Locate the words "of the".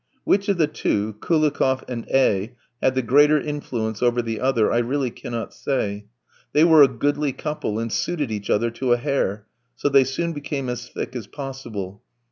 0.49-0.65